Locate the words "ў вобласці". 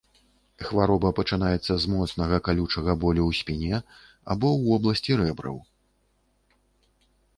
4.57-5.11